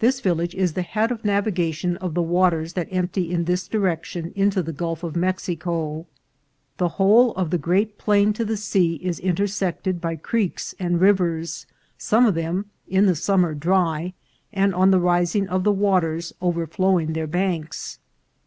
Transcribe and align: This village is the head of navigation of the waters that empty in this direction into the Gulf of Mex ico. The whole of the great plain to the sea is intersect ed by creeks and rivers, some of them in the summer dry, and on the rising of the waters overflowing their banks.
This 0.00 0.20
village 0.20 0.54
is 0.54 0.74
the 0.74 0.82
head 0.82 1.10
of 1.10 1.24
navigation 1.24 1.96
of 1.96 2.12
the 2.12 2.20
waters 2.20 2.74
that 2.74 2.88
empty 2.90 3.30
in 3.30 3.44
this 3.44 3.66
direction 3.68 4.34
into 4.36 4.62
the 4.62 4.70
Gulf 4.74 5.02
of 5.02 5.16
Mex 5.16 5.44
ico. 5.46 6.04
The 6.76 6.88
whole 7.00 7.32
of 7.36 7.48
the 7.48 7.56
great 7.56 7.96
plain 7.96 8.34
to 8.34 8.44
the 8.44 8.58
sea 8.58 8.96
is 8.96 9.18
intersect 9.18 9.88
ed 9.88 9.98
by 9.98 10.16
creeks 10.16 10.74
and 10.78 11.00
rivers, 11.00 11.64
some 11.96 12.26
of 12.26 12.34
them 12.34 12.66
in 12.86 13.06
the 13.06 13.16
summer 13.16 13.54
dry, 13.54 14.12
and 14.52 14.74
on 14.74 14.90
the 14.90 15.00
rising 15.00 15.48
of 15.48 15.64
the 15.64 15.72
waters 15.72 16.34
overflowing 16.42 17.14
their 17.14 17.26
banks. 17.26 17.98